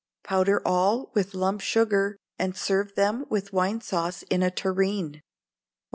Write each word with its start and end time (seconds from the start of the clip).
Powder 0.23 0.59
all 0.65 1.11
with 1.13 1.35
lump 1.35 1.61
sugar, 1.61 2.17
and 2.39 2.57
serve 2.57 2.95
them 2.95 3.27
with 3.29 3.53
wine 3.53 3.81
sauce 3.81 4.23
in 4.31 4.41
a 4.41 4.49
tureen. 4.49 5.21
1300. 5.21 5.21